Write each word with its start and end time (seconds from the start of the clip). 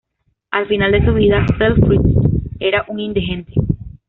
Al 0.49 0.65
final 0.67 0.91
de 0.93 1.05
su 1.05 1.13
vida, 1.13 1.45
Selfridge 1.59 2.55
era 2.59 2.85
un 2.87 2.99
indigente. 2.99 3.53